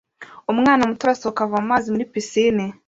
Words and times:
Umwana 0.51 0.87
muto 0.89 1.03
arasohoka 1.03 1.41
ava 1.45 1.57
mumazi 1.63 1.87
muri 1.89 2.09
pisine 2.11 2.63